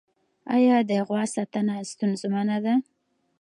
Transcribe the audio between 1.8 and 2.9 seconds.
ستونزمنه ده؟